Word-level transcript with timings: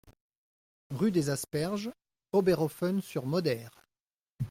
Rue 0.89 1.11
des 1.11 1.29
Asperges, 1.29 1.91
Oberhoffen-sur-Moder 2.31 3.69